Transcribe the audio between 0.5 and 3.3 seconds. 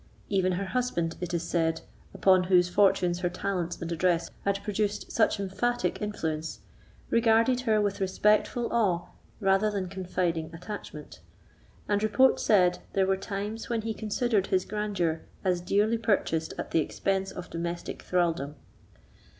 her husband, it is said, upon whose fortunes her